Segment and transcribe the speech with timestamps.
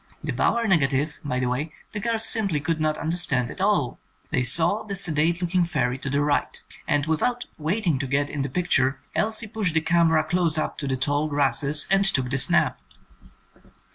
[0.23, 3.99] The bower nega tive, by the way, the girls simply could not understand at all.
[4.31, 8.27] They saw the sedate looking fairy to the right, and without wait ing to get
[8.27, 12.31] in the picture Elsie pushed the camera close up to the tall grasses and took
[12.31, 12.81] the snap.